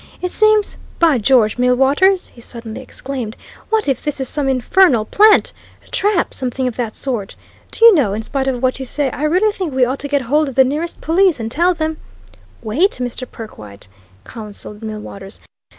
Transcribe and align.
It 0.19 0.31
seems 0.31 0.77
by 0.97 1.19
George, 1.19 1.59
Millwaters," 1.59 2.29
he 2.29 2.41
suddenly 2.41 2.81
exclaimed, 2.81 3.37
"what 3.69 3.87
if 3.87 4.01
this 4.03 4.19
is 4.19 4.27
some 4.27 4.49
infernal 4.49 5.05
plant 5.05 5.53
trap 5.91 6.33
something 6.33 6.67
of 6.67 6.75
that 6.77 6.95
sort? 6.95 7.35
Do 7.69 7.85
you 7.85 7.93
know, 7.93 8.11
in 8.15 8.23
spite 8.23 8.47
of 8.47 8.63
what 8.63 8.79
you 8.79 8.85
say, 8.87 9.11
I 9.11 9.21
really 9.25 9.51
think 9.53 9.75
we 9.75 9.85
ought 9.85 9.99
to 9.99 10.07
get 10.07 10.23
hold 10.23 10.49
of 10.49 10.55
the 10.55 10.63
nearest 10.63 11.01
police 11.01 11.39
and 11.39 11.51
tell 11.51 11.75
them" 11.75 11.97
"Wait, 12.63 12.93
Mr. 12.99 13.29
Perkwite!" 13.29 13.87
counselled 14.25 14.81
Millwaters. 14.81 15.39